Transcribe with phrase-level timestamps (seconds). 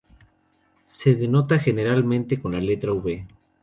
[0.87, 3.27] Se denota generalmente con la letra "V".